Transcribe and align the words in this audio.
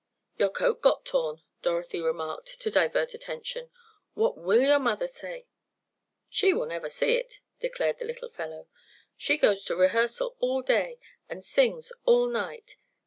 "Your 0.35 0.49
coat 0.49 0.81
got 0.81 1.05
torn," 1.05 1.43
Dorothy 1.61 2.01
remarked 2.01 2.59
to 2.61 2.71
divert 2.71 3.13
attention. 3.13 3.69
"What 4.15 4.35
will 4.35 4.61
your 4.63 4.79
mother 4.79 5.05
say?" 5.05 5.45
"She 6.27 6.53
will 6.53 6.65
never 6.65 6.89
see 6.89 7.11
it," 7.17 7.39
declared 7.59 7.99
the 7.99 8.05
little 8.05 8.29
fellow. 8.31 8.67
"She 9.15 9.37
goes 9.37 9.63
to 9.65 9.75
rehearsal 9.75 10.37
all 10.39 10.63
day 10.63 10.97
and 11.29 11.43
sings 11.43 11.93
all 12.03 12.27
night. 12.29 12.77